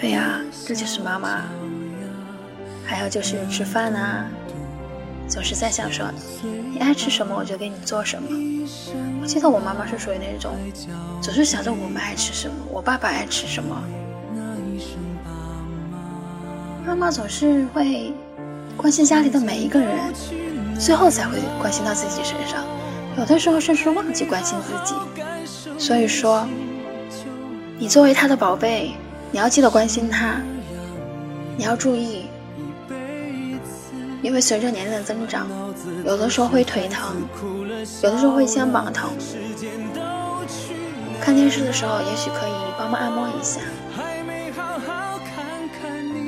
[0.00, 1.42] 对呀，这就是妈妈。
[2.84, 4.26] 还有就是吃饭啊，
[5.28, 6.06] 总是在想说，
[6.72, 8.28] 你爱吃什么我就给你做什么。
[9.22, 10.56] 我记得我妈妈是属于那种，
[11.22, 13.80] 总是想着我们爱吃什么，我爸爸爱吃什么。
[16.84, 18.12] 妈妈总是会
[18.76, 20.12] 关心家里的每一个人，
[20.76, 22.64] 最后才会关心到自己身上，
[23.16, 24.94] 有的时候甚至忘记关心自己。
[25.80, 26.46] 所以说，
[27.78, 28.92] 你作为他的宝贝，
[29.32, 30.34] 你要记得关心他，
[31.56, 32.26] 你要注意。
[34.20, 35.46] 因为随着年龄的增长，
[36.04, 37.16] 有的时候会腿疼，
[38.02, 39.08] 有的时候会肩膀疼。
[41.18, 43.62] 看电视的时候，也许可以帮忙按摩一下。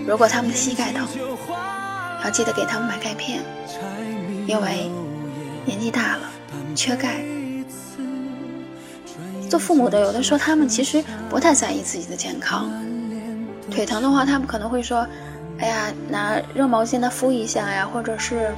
[0.07, 1.07] 如果他们的膝盖疼，
[2.25, 3.43] 要记得给他们买钙片，
[4.47, 4.91] 因为
[5.67, 6.31] 年纪大了
[6.75, 7.23] 缺钙。
[9.53, 12.73] 做父母的，有的时候他们其实不太在意自己的健康。
[13.71, 15.07] 腿疼的话，他们可能会说。
[15.59, 18.51] 哎呀，拿热毛巾来敷一下呀，或者是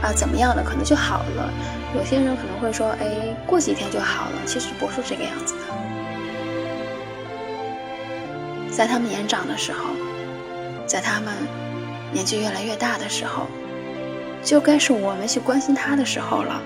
[0.00, 1.50] 啊怎么样的，可能就好了。
[1.96, 4.36] 有些人可能会说，哎，过几天就好了。
[4.46, 5.60] 其实不是这个样子的。
[8.70, 9.78] 在他们年长的时候，
[10.86, 11.34] 在他们
[12.12, 13.48] 年纪越来越大的时候，
[14.44, 16.62] 就该是我们去关心他的时候了。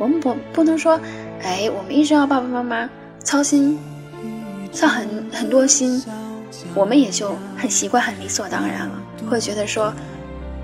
[0.00, 0.98] 我们不不能说，
[1.42, 2.88] 哎，我们一直要爸爸妈妈
[3.22, 3.78] 操心，
[4.72, 6.02] 操很很多心。
[6.74, 8.92] 我们也就很习惯、很理所当然了，
[9.28, 9.92] 会觉得说，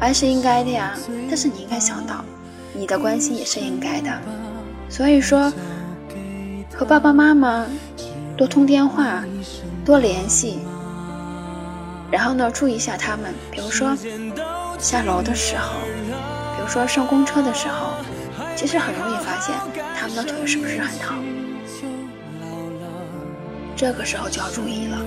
[0.01, 0.94] 爱是应该的呀。
[1.29, 2.25] 但是你应该想到，
[2.72, 4.11] 你的关心也是应该的。
[4.88, 5.53] 所以说，
[6.75, 7.66] 和爸爸妈妈
[8.38, 9.22] 多通电话，
[9.85, 10.61] 多联系。
[12.11, 13.94] 然后呢，注意一下他们，比如说
[14.79, 15.75] 下楼的时候，
[16.57, 17.90] 比如说上公车的时候，
[18.57, 19.55] 其实很容易发现
[19.95, 21.23] 他们的腿是不是很疼。
[23.76, 24.99] 这个时候就要注意了。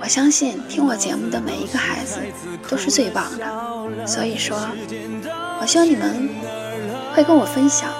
[0.00, 2.20] 我相信听我节目的每一个孩子
[2.68, 4.56] 都是最棒的，所以说，
[5.60, 6.30] 我希望你们
[7.12, 7.90] 会跟我分享，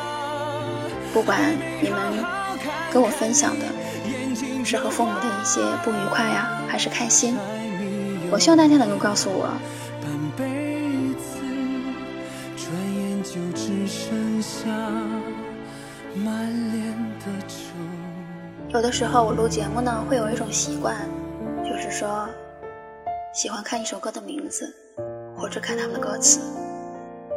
[1.12, 1.98] 不管你们
[2.92, 3.66] 跟我分享的
[4.64, 7.36] 是和父母的一些不愉快呀，还是开心，
[8.30, 9.50] 我希望大家能够告诉我。
[18.70, 20.96] 有的时候我录节目呢，会有一种习惯。
[21.64, 22.28] 就是说，
[23.32, 24.74] 喜欢看一首歌的名字，
[25.36, 26.40] 或者看他们的歌词，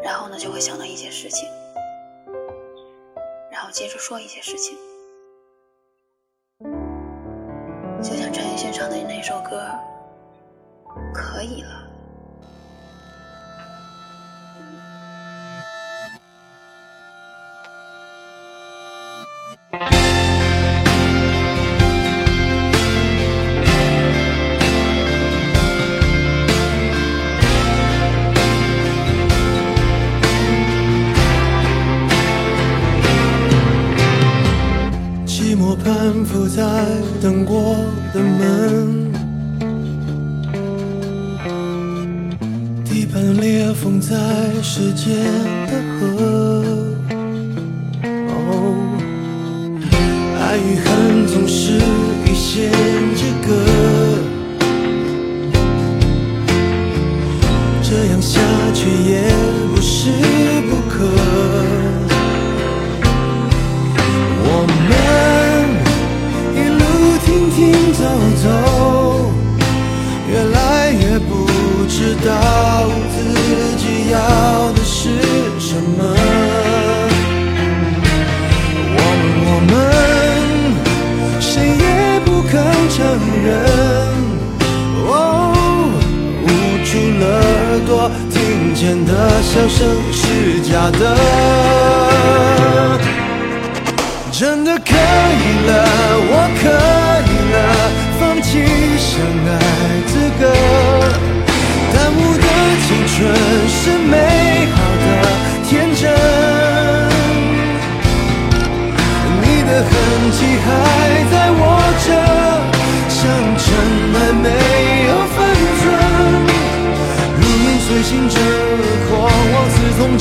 [0.03, 1.47] 然后呢就会想到一些事情，
[3.51, 4.77] 然后接着说一些事情，
[8.01, 9.69] 就像陈奕迅唱的那首歌，
[11.13, 11.80] 可以了。
[45.01, 45.40] 时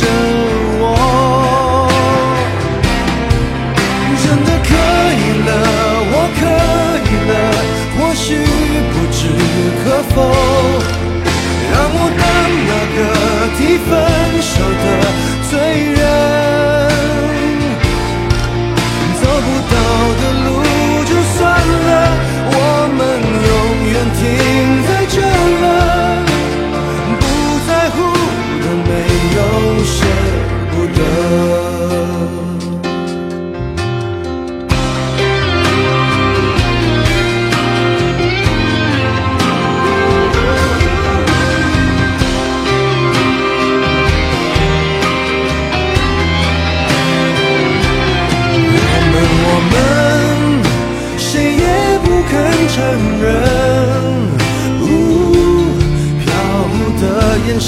[0.03, 0.40] angels.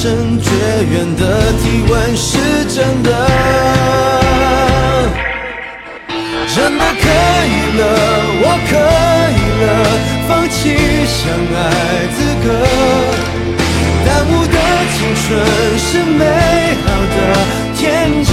[0.03, 0.50] 的眼神，绝
[0.90, 1.22] 缘的
[1.62, 2.30] 体温是
[2.68, 3.09] 真的，
[6.53, 7.05] 真的可
[7.46, 7.80] 以了，
[8.42, 8.70] 我可
[9.38, 9.66] 以了，
[10.28, 10.53] 放弃
[11.07, 11.18] 相
[11.55, 11.57] 爱
[12.14, 12.46] 资格。
[14.05, 14.57] 耽误的
[14.92, 15.24] 青春
[15.78, 16.20] 是美
[16.84, 17.16] 好的
[17.76, 17.80] 天
[18.24, 18.30] 真。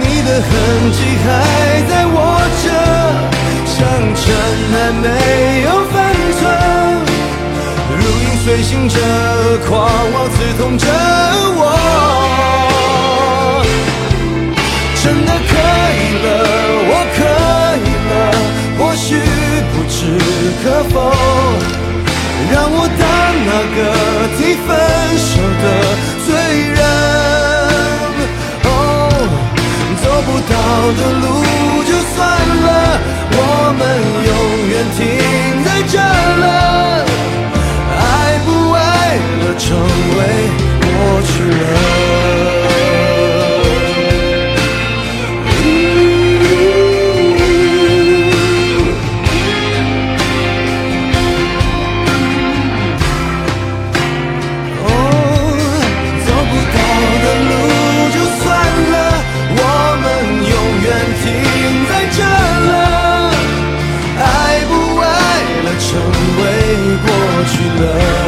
[0.00, 0.50] 你的痕
[0.92, 1.26] 迹还
[1.88, 2.16] 在握
[2.62, 2.66] 着，
[3.66, 3.78] 伤
[4.14, 4.26] 痕
[4.72, 5.04] 还没
[5.62, 5.94] 有分，
[8.50, 8.98] 如影随形着，
[9.68, 9.70] 狂
[10.12, 10.84] 妄刺痛着
[11.54, 11.62] 我。
[15.00, 15.52] 真的可
[15.94, 16.26] 以了，
[16.90, 17.18] 我可
[17.78, 18.12] 以了，
[18.76, 19.06] 或许
[19.70, 19.94] 不置
[20.64, 20.94] 可否，
[22.50, 23.02] 让我当
[23.46, 23.78] 那个
[24.36, 24.68] 提分
[25.16, 25.30] 手
[25.62, 25.64] 的
[26.26, 26.28] 罪
[26.74, 26.78] 人。
[28.64, 28.68] 哦，
[30.02, 30.52] 走不到
[30.98, 31.24] 的路
[31.84, 32.18] 就算
[32.66, 32.68] 了，
[33.30, 33.38] 我
[33.78, 33.80] 们
[34.26, 34.28] 永
[34.70, 34.98] 远停
[35.64, 37.09] 在这了。
[39.62, 40.18] 成为
[40.80, 40.86] 过
[41.22, 41.62] 去了。
[54.82, 54.88] 哦，
[56.24, 56.78] 走不到
[57.22, 57.52] 的路
[58.10, 58.42] 就算
[58.90, 58.94] 了，
[59.56, 59.62] 我
[60.00, 60.04] 们
[60.48, 60.52] 永
[60.82, 60.88] 远
[61.20, 61.22] 停
[61.86, 62.18] 在这
[62.66, 62.68] 了。
[64.18, 64.24] 爱
[64.68, 65.04] 不爱
[65.64, 65.88] 了，成
[66.40, 66.42] 为
[67.04, 67.08] 过
[67.46, 67.54] 去
[67.84, 68.19] 了。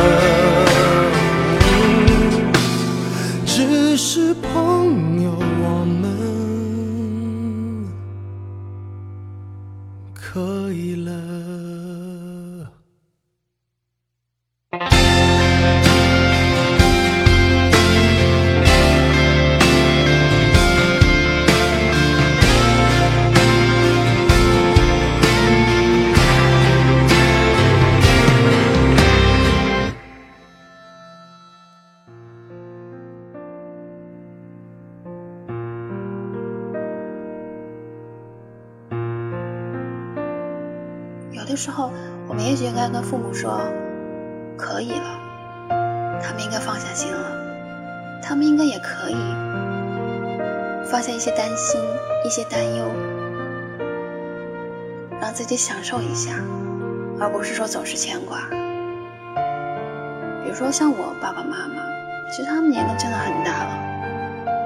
[55.93, 56.31] 受一下，
[57.21, 58.39] 而不是说总是牵挂。
[60.43, 61.83] 比如说像我爸爸妈妈，
[62.31, 63.79] 其实他们年龄真的很大了，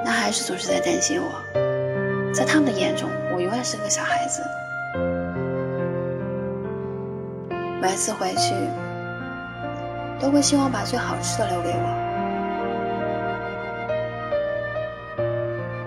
[0.05, 1.43] 那还是总是在担心我，
[2.33, 4.41] 在他们的眼中，我永远是个小孩子。
[7.83, 8.55] 每次回去，
[10.21, 12.07] 都会希望把最好吃的留给我。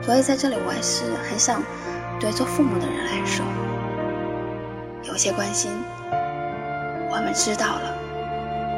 [0.02, 1.64] 所以在这里，我还是很想
[2.20, 3.46] 对做父母的人来说，
[5.10, 5.72] 有些关心，
[7.12, 7.98] 我们知道了。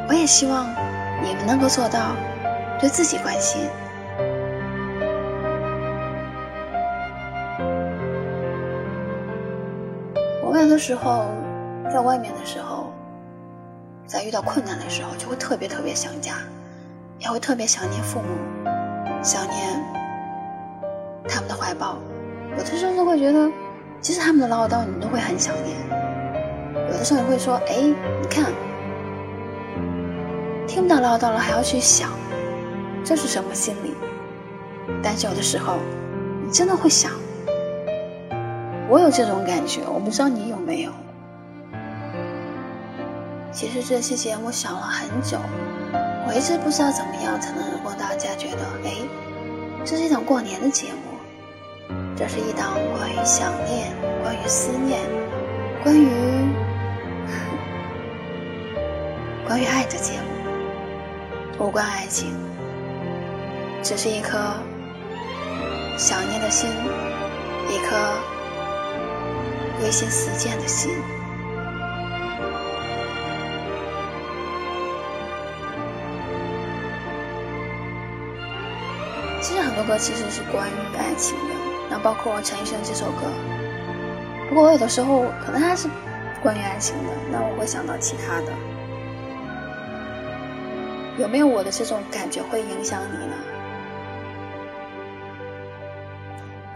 [0.08, 0.66] 我也希望
[1.22, 2.16] 你们能够做到
[2.80, 3.60] 对自己关心。
[10.42, 11.26] 我们有的时候
[11.92, 12.92] 在外面的时候。
[14.04, 16.34] 在遇到困难的时候，就会特别特别想家，
[17.18, 18.26] 也会特别想念父母，
[19.22, 19.82] 想念
[21.26, 21.96] 他们的怀抱。
[22.50, 23.50] 有的时候会觉得，
[24.02, 26.01] 其实他们的唠叨你都会很想念。
[26.92, 28.52] 有的时候你会说：“哎，你看，
[30.68, 32.10] 听不到唠叨了，还要去想，
[33.02, 33.94] 这是什么心理？”
[35.02, 35.78] 但是有的时候，
[36.44, 37.10] 你真的会想，
[38.90, 40.92] 我有这种感觉，我不知道你有没有。
[43.52, 45.38] 其实这期节目想了很久，
[46.26, 48.92] 我一直不知道怎么样才能让大家觉得，哎，
[49.82, 55.00] 这是一档过年的节目，这是一档关于想念、关于思念、
[55.82, 56.08] 关于
[59.52, 62.32] 关于爱的节目无关爱情
[63.82, 64.38] 只是一颗
[65.98, 66.70] 想念的心
[67.68, 67.94] 一颗
[69.78, 70.90] 归心似箭的心。
[79.42, 81.54] 其实很多歌其实是关于爱情的
[81.90, 83.26] 那包括陈奕迅这首歌。
[84.48, 85.88] 不过我有的时候可能还是
[86.42, 88.81] 关于爱情的那我会想到其他的
[91.22, 93.34] 有没有我的这种感觉会影响你呢？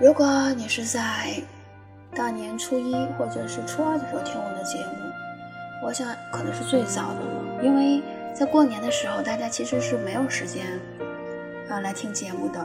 [0.01, 1.35] 如果你是在
[2.15, 4.93] 大年初一或者是初二的时候听我的节目，
[5.83, 8.01] 我想可能是最早的了，因为
[8.33, 10.65] 在过年的时候，大家其实是没有时间
[11.69, 12.65] 啊来听节目的。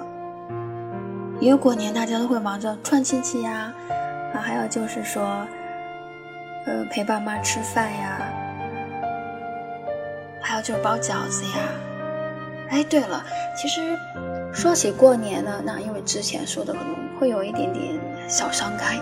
[1.40, 3.74] 因为过年大家都会忙着串亲戚呀，
[4.36, 5.48] 啊，还有就是说，
[6.68, 8.31] 呃，陪爸妈吃饭呀，
[10.42, 11.52] 还有就是包饺子呀。
[12.70, 13.24] 哎，对了，
[13.56, 13.82] 其实
[14.54, 17.02] 说起过年呢，那因为之前说的可能。
[17.22, 18.96] 会有一点点小伤感，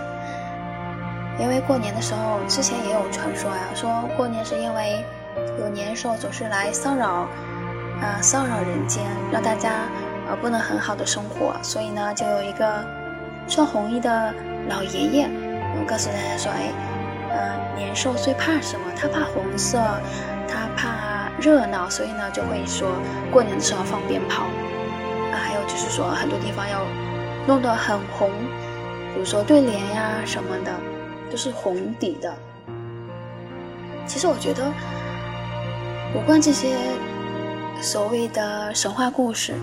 [1.38, 5.02] 因为过年的时候，之前也有传说呀，说过年是因为
[5.58, 7.26] 有年兽总是来骚扰，
[8.02, 9.70] 呃骚扰人间，让大家
[10.28, 12.84] 呃不能很好的生活，所以呢，就有一个
[13.48, 14.34] 穿红衣的
[14.68, 16.70] 老爷爷，嗯，告诉大家说，哎，
[17.30, 18.84] 呃，年兽最怕什么？
[18.94, 19.78] 他怕红色，
[20.46, 22.88] 他怕热闹，所以呢，就会说
[23.30, 24.44] 过年的时候放鞭炮，
[25.32, 26.80] 啊，还有就是说很多地方要。
[27.46, 28.30] 弄得很红，
[29.14, 30.70] 比如说对联呀什么的，
[31.30, 32.32] 都是红底的。
[34.06, 34.70] 其实我觉得，
[36.14, 36.76] 无关这些
[37.80, 39.54] 所谓的神话故事，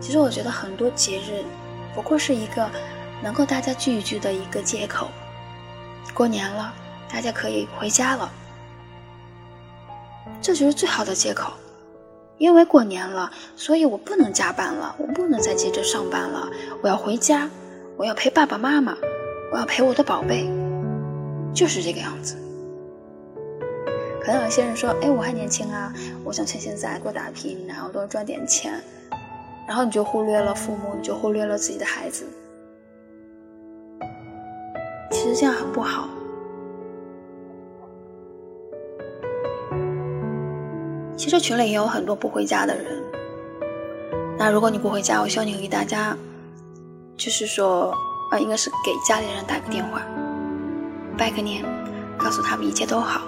[0.00, 1.44] 其实我觉得很多节日
[1.94, 2.68] 不过是一个
[3.22, 5.08] 能够大家聚一聚的一个借口。
[6.12, 6.74] 过年了，
[7.08, 8.28] 大家可以回家了，
[10.46, 11.52] 这就是最好的借口。
[12.38, 16.48] 因为过年了，所以我不能加班了，我不能再接着上班了，
[16.82, 17.50] 我要回家，
[17.96, 18.96] 我要陪爸爸妈妈，
[19.50, 20.48] 我要陪我的宝贝，
[21.52, 22.36] 就是这个样子。
[24.22, 25.92] 可能有些人说：“哎，我还年轻啊，
[26.22, 28.80] 我想趁现在多打拼，然后多赚点钱。”
[29.66, 32.24] 然后你就忽略了父母，你就忽略了自己的孩子。
[35.10, 36.08] 其实这样很不好。
[41.26, 43.02] 其实群里也有很多不回家的人。
[44.38, 46.16] 那如果你不回家，我希望你给大家，
[47.16, 47.92] 就是说，
[48.30, 50.02] 啊，应该是给家里人打个电话，
[51.18, 51.64] 拜个年，
[52.16, 53.22] 告诉他们一切都好。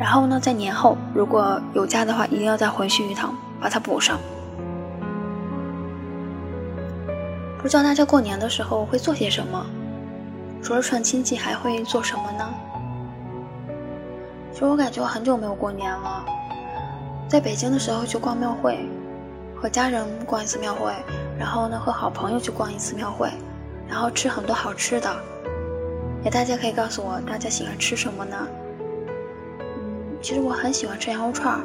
[0.00, 4.18] 然后呢，在年后如果有假的话，一定要再回去一趟，把它补上。
[7.62, 9.64] 不知道大家过年的时候会做些什么？
[10.60, 12.52] 除了串亲戚，还会做什么呢？
[14.52, 16.26] 其实我感觉我很久没有过年了。
[17.30, 18.76] 在北京的时候去逛庙会，
[19.54, 20.92] 和家人逛一次庙会，
[21.38, 23.30] 然后呢和好朋友去逛一次庙会，
[23.88, 25.08] 然后吃很多好吃的。
[26.24, 28.36] 也大家可以告诉我，大家喜欢吃什么呢？
[29.60, 31.60] 嗯，其实我很喜欢吃羊肉串儿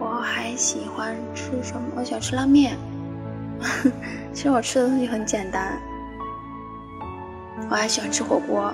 [0.00, 1.82] 我还喜欢吃什么？
[1.94, 2.74] 我喜欢吃拉面。
[4.32, 5.78] 其实我吃的东西很简单。
[7.68, 8.72] 我还喜欢吃火锅。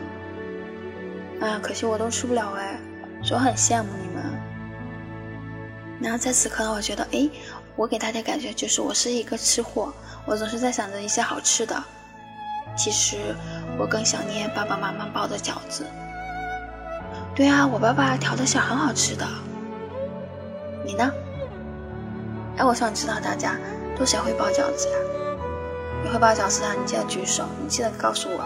[1.41, 2.79] 啊，可惜我都吃不了哎，
[3.21, 4.08] 所以我很羡慕你。
[6.01, 7.29] 然后在此刻呢，我觉得，哎，
[7.75, 9.93] 我给大家感觉就是我是一个吃货，
[10.25, 11.83] 我总是在想着一些好吃的。
[12.77, 13.17] 其实
[13.77, 15.85] 我更想念爸爸妈妈包的饺子。
[17.35, 19.27] 对啊，我爸爸调的馅很好吃的。
[20.85, 21.11] 你呢？
[22.57, 23.57] 哎，我想知道大家
[23.99, 24.95] 都谁会包饺子呀？
[26.05, 26.75] 你会包饺子啊？
[26.81, 28.45] 你记得举手，你记得告诉我。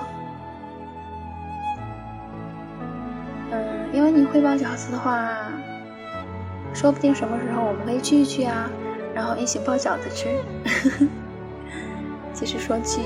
[3.50, 5.36] 嗯，因为你会包饺子的话。
[6.74, 8.68] 说不定什么时候我们可以聚一聚啊，
[9.14, 10.28] 然后一起包饺子吃。
[12.34, 13.00] 其实说聚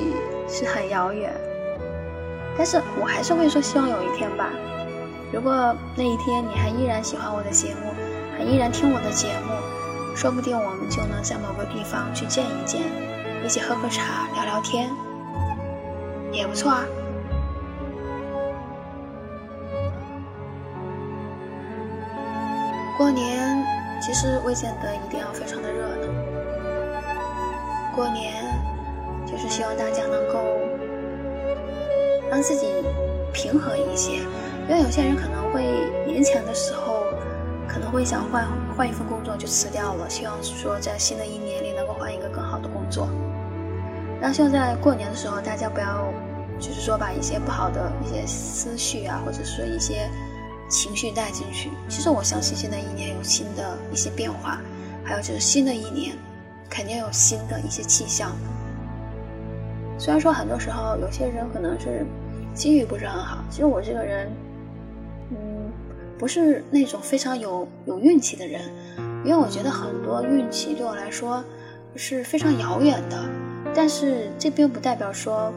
[0.49, 1.31] 是很遥远，
[2.57, 4.51] 但是我还是会说希望有一天吧。
[5.33, 7.93] 如果那一天你还依然喜欢我的节目，
[8.39, 9.53] 还依然听我的节目，
[10.17, 12.81] 说不定我们就能在某个地方去见一见，
[13.45, 14.89] 一起喝喝茶，聊聊天，
[16.33, 16.85] 也不错啊。
[22.97, 23.36] 过年
[24.07, 26.07] 其实未见得一定要非常的热闹。
[27.93, 28.45] 过年
[29.27, 30.39] 就是希望大家能够
[32.31, 32.69] 让自己
[33.33, 34.19] 平和一些，
[34.69, 35.65] 因为有些人可能会
[36.07, 37.03] 年前的时候
[37.67, 38.47] 可能会想换
[38.77, 43.09] 换一份工作就辞掉了，希望说在新的一年里能够换一个更好的工作。
[44.21, 46.07] 那现在过年的时候，大家不要
[46.61, 50.09] 就是说把一些不好的一些思绪啊，或者说一些。
[50.69, 54.59] 情绪带进去，其实我相信新的一年有新的一些变化，
[55.05, 56.17] 还有就是新的一年
[56.69, 58.33] 肯定有新的一些气象。
[59.99, 62.05] 虽然说很多时候有些人可能是
[62.53, 64.31] 机遇不是很好，其实我这个人，
[65.31, 65.37] 嗯，
[66.19, 68.61] 不是那种非常有有运气的人，
[69.25, 71.43] 因为我觉得很多运气对我来说
[71.95, 73.17] 是非常遥远的，
[73.75, 75.53] 但是这并不代表说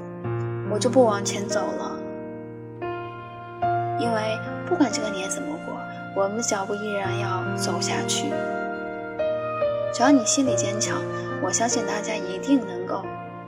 [0.72, 2.00] 我就不往前走了，
[4.00, 4.38] 因为
[4.70, 5.76] 不管这个年怎么过，
[6.16, 8.32] 我们的脚步依然要走下去。
[9.92, 11.02] 只要你心里坚强，
[11.42, 13.04] 我相信大家一定能够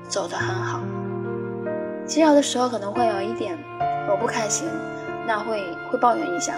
[0.07, 0.79] 走得很好。
[2.07, 3.55] 其实有的时候可能会有一点
[4.09, 4.67] 我不开心，
[5.27, 6.55] 那会会抱怨一下，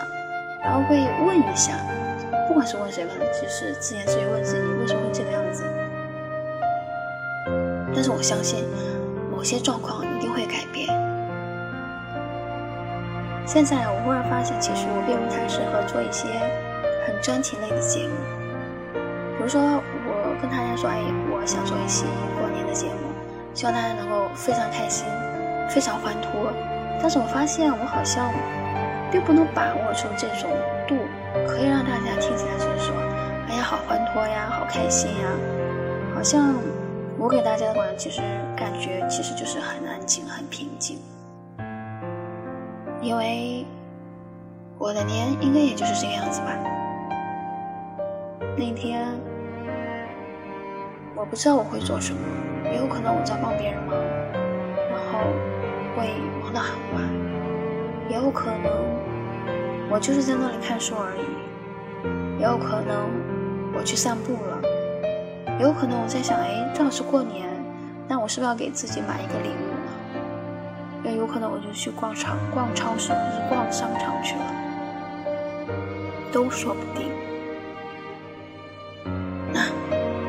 [0.64, 1.74] 然后会问一下，
[2.48, 5.66] 不管是问谁，可能就是自言自语问自己为什么会这个样子。
[7.94, 8.64] 但是我相信，
[9.30, 11.03] 某些状况一定会改变。
[13.46, 16.28] 现在我忽然发现，其实我并不太适合做一些
[17.06, 18.16] 很专题类的节目。
[19.38, 22.06] 比如说，我跟大家说，哎，我想做一期
[22.40, 23.12] 过年的节目，
[23.54, 25.06] 希望大家能够非常开心，
[25.70, 26.52] 非常欢脱。
[27.02, 28.32] 但是我发现，我好像
[29.12, 30.50] 并不能把握出这种
[30.88, 30.96] 度，
[31.46, 32.96] 可以让大家听起来就是说，
[33.50, 35.28] 哎呀，好欢脱呀，好开心呀，
[36.16, 36.56] 好像。
[37.16, 38.22] 我给大家的感觉，其实
[38.58, 40.98] 感觉其实就是很安静、很平静，
[43.04, 43.66] 因为
[44.78, 46.58] 我的年应该也就是这个样子吧。
[48.56, 49.08] 那天
[51.14, 52.20] 我不知道我会做什么，
[52.72, 53.94] 也有可能我在帮别人忙，
[54.90, 55.20] 然后
[55.96, 56.08] 会
[56.42, 57.04] 忙到很晚，
[58.10, 58.72] 也有可能
[59.92, 63.10] 我就是在那里看书而已，也有可能
[63.76, 64.62] 我去散步了。
[65.60, 67.48] 也有可能我在想，哎，正好是过年，
[68.08, 69.73] 那我是不是要给自己买一个礼物？
[71.24, 74.44] 有可能我就去逛场、逛超市或者逛商场去了，
[76.34, 77.10] 都说不定。
[79.54, 79.64] 那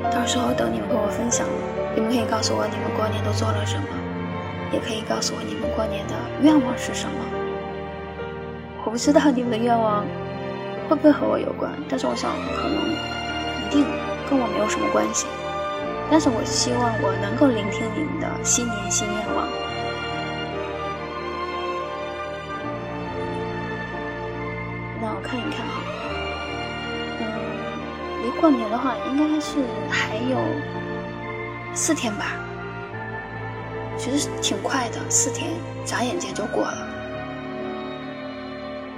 [0.09, 1.49] 到时候等你们跟我分享，
[1.97, 3.89] 你们可以告诉我你们过年都做了什么，
[4.73, 7.17] 也可以告诉我你们过年的愿望是什么。
[8.85, 10.05] 我不知道你们的愿望
[10.89, 12.79] 会不会和我有关，但是我想可能
[13.67, 13.85] 一定。
[14.31, 15.27] 跟我没有什么关系，
[16.09, 19.47] 但是我希望我能够聆听你们的新年新愿望。
[28.45, 29.57] 过年的话应该是
[29.89, 30.37] 还有
[31.73, 32.33] 四天吧，
[33.97, 36.87] 其实挺快的，四天眨眼间就过了。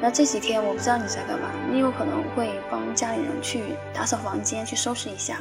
[0.00, 3.62] 那这几天我不知道你在干嘛，你有可能会帮家里人去
[3.94, 5.36] 打扫房间，去收拾一下。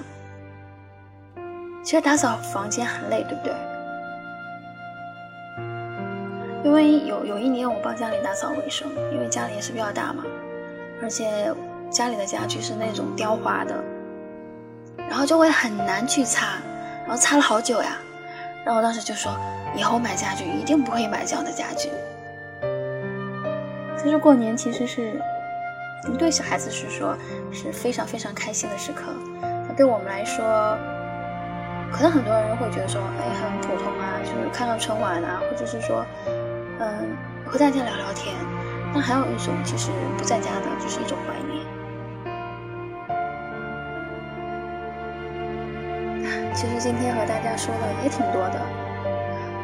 [1.83, 3.53] 其实打扫房间很累，对不对？
[6.63, 10.23] 因为有有一年我帮家里打扫卫生，因为家里也是比较大嘛，
[11.01, 11.51] 而且
[11.89, 13.83] 家里的家具是那种雕花的，
[15.09, 16.57] 然后就会很难去擦，
[17.05, 17.97] 然后擦了好久呀。
[18.65, 19.35] 然后我当时就说，
[19.75, 21.89] 以后买家具一定不会买这样的家具。
[23.97, 25.19] 其实过年其实是
[26.17, 27.17] 对小孩子是说
[27.51, 29.03] 是非常非常开心的时刻，
[29.41, 30.77] 那对我们来说，
[31.91, 36.05] 可能很多人会觉得说，哎，很普通啊，就是看看春晚啊，或者是说，
[36.79, 38.35] 嗯，和大家聊聊天。
[38.93, 41.17] 那还有一种其实不在家的，就是一种
[46.55, 48.59] 其实今天和大家说的也挺多的，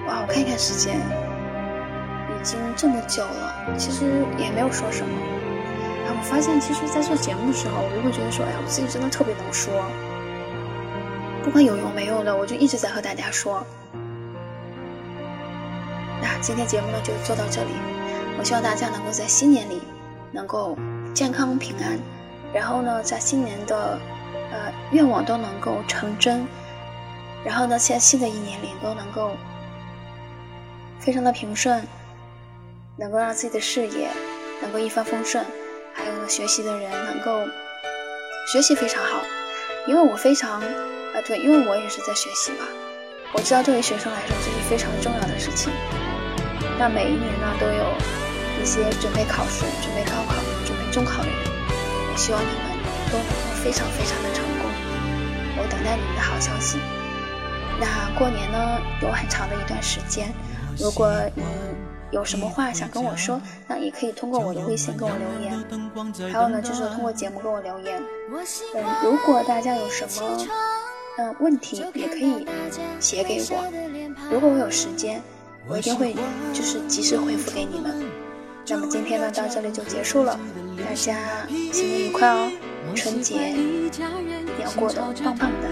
[0.08, 1.00] 哇，我看一看时间。
[1.00, 5.14] 已经这么久了，其实也没有说什么。
[5.14, 9.72] 哎，我发现，其实，在做节目的时候，我就会觉得说，哎呀，我自己真的特别能说，
[11.44, 13.64] 不管有用没用的，我就一直在和大家说。
[16.20, 17.70] 那今天节目呢，就做到这里。
[18.40, 19.82] 我希望大家能够在新年里
[20.32, 20.76] 能够
[21.14, 22.00] 健康平安，
[22.52, 24.00] 然后呢，在新年的
[24.52, 26.44] 呃愿望都能够成真，
[27.46, 29.36] 然后呢，在新的一年里都能够
[31.00, 31.86] 非常的平顺。
[32.98, 34.10] 能够让自己的事业
[34.62, 35.44] 能够一帆风顺，
[35.92, 37.42] 还有呢，学习的人能够
[38.52, 39.24] 学习非常好，
[39.88, 42.66] 因为我非常啊，对，因为我也是在学习嘛，
[43.34, 45.74] 我知道对于学生来说这是非常重要的事情。
[46.78, 47.96] 那每一年呢，都有
[48.62, 50.36] 一些准备考试、准备高考、
[50.68, 51.38] 准备中考的人，
[52.12, 54.70] 我希望你们都能够非常非常的成功。
[55.58, 56.78] 我等待你们的好消息。
[57.82, 60.32] 那过年呢，有很长的一段时间，
[60.80, 61.44] 如果你。
[62.12, 65.54] 有什么话想跟我说，那也可以通过我的微信跟我留言。
[66.30, 68.04] 还有呢，就是通过节目跟我留言。
[68.76, 70.46] 嗯，如果大家有什么
[71.20, 72.46] 嗯问题，也可以
[73.00, 73.64] 写给我。
[74.30, 75.22] 如果我有时间，
[75.70, 76.14] 我一定会
[76.52, 78.04] 就是及时回复给你们。
[78.68, 80.38] 那么今天呢，到这里就结束了。
[80.86, 81.16] 大家
[81.72, 82.52] 新年愉快哦！
[82.94, 84.06] 春节一定
[84.62, 85.70] 要过得棒棒的，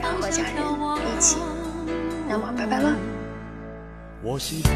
[0.00, 1.36] 然后和家人一起。
[2.28, 2.94] 那么，拜拜了。
[4.22, 4.74] 我喜欢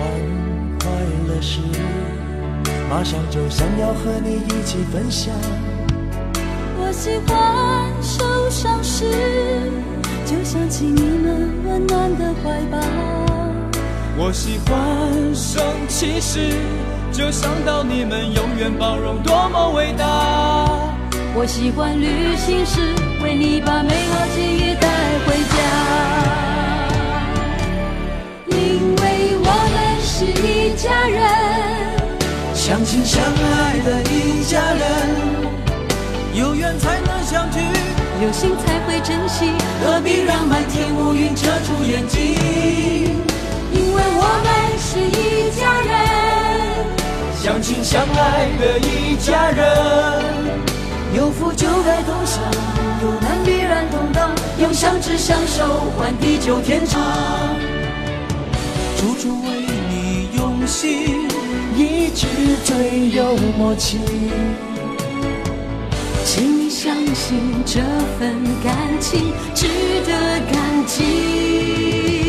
[0.80, 0.90] 快
[1.28, 1.60] 乐时，
[2.90, 5.34] 马上就想要和你一起分享。
[6.78, 9.04] 我喜欢受伤时，
[10.24, 10.36] 就。
[10.46, 12.78] 想起你们温暖的怀抱。
[14.16, 16.54] 我喜欢生气时，
[17.10, 20.04] 就想到你们永远包容，多么伟大。
[21.34, 22.94] 我喜欢旅行时，
[23.26, 24.86] 为你把美好记忆带
[25.26, 25.58] 回家。
[28.46, 29.02] 因为
[29.42, 31.18] 我们是一家人，
[32.54, 34.80] 相亲相爱的一家人，
[36.34, 37.58] 有缘才能相聚，
[38.22, 39.50] 有心才会珍惜，
[39.82, 42.20] 何必让漫天乌云遮住眼睛？
[43.72, 45.98] 因为我们是一家人，
[47.42, 49.64] 相亲相爱的一家人，
[51.16, 52.44] 有福就该同享，
[53.00, 57.00] 有难必然同当，用相知相守换地久天长。
[58.98, 59.48] 处处为
[59.88, 61.26] 你用心，
[61.74, 62.26] 一直
[62.66, 63.98] 最有默契。
[66.22, 67.80] 请你相信这
[68.18, 69.66] 份感情值
[70.04, 70.12] 得
[70.52, 72.25] 感激。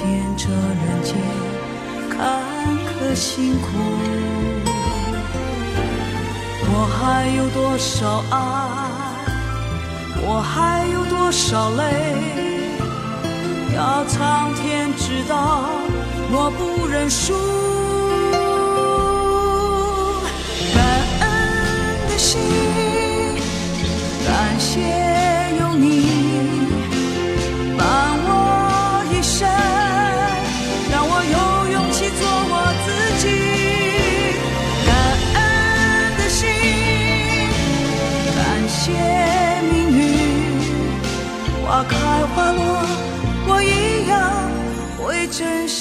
[0.00, 1.14] 看遍这人间
[2.08, 2.18] 坎
[2.86, 3.68] 坷辛苦，
[6.64, 8.34] 我还有多少爱？
[10.22, 11.82] 我还有多少泪？
[13.76, 15.68] 要苍天知道，
[16.32, 17.34] 我不认输。
[20.74, 20.82] 感
[21.20, 21.28] 恩
[22.08, 22.40] 的心，
[24.26, 24.80] 感谢
[25.60, 26.09] 有你
[42.52, 42.62] 落，
[43.48, 44.18] 我一样
[44.98, 45.79] 会珍惜。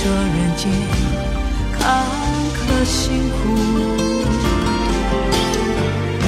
[0.00, 0.62] 这人间
[1.76, 1.82] 坎
[2.54, 3.34] 坷辛苦。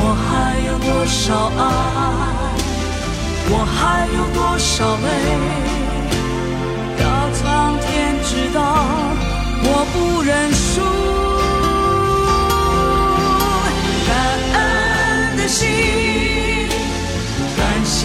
[0.03, 0.29] 我还
[0.67, 1.19] 有多少
[1.57, 1.61] 爱
[3.49, 3.79] 我还
[4.17, 5.07] 有多少泪？
[6.99, 7.03] 要
[7.33, 7.39] 苍
[7.81, 7.89] 天
[8.25, 8.59] 知道
[9.63, 10.83] 我不认输。
[14.09, 14.11] 感
[14.55, 15.59] 恩的心
[17.57, 17.99] 感谢